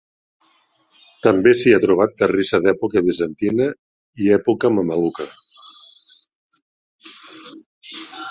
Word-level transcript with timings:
També 1.25 1.51
s'hi 1.57 1.73
ha 1.75 1.79
trobat 1.83 2.15
terrissa 2.21 2.59
d'època 2.67 3.03
bizantina 3.09 3.69
i 4.27 4.33
època 4.37 4.73
mameluca. 4.77 5.29